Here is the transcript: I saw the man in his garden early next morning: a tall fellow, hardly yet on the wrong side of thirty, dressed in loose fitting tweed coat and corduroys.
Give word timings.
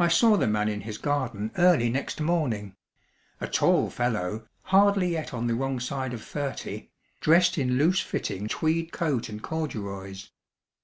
I 0.00 0.08
saw 0.08 0.36
the 0.36 0.48
man 0.48 0.66
in 0.68 0.80
his 0.80 0.98
garden 0.98 1.52
early 1.56 1.88
next 1.90 2.20
morning: 2.20 2.74
a 3.40 3.46
tall 3.46 3.88
fellow, 3.88 4.48
hardly 4.62 5.12
yet 5.12 5.32
on 5.32 5.46
the 5.46 5.54
wrong 5.54 5.78
side 5.78 6.12
of 6.12 6.24
thirty, 6.24 6.90
dressed 7.20 7.56
in 7.56 7.78
loose 7.78 8.00
fitting 8.00 8.48
tweed 8.48 8.90
coat 8.90 9.28
and 9.28 9.40
corduroys. 9.40 10.30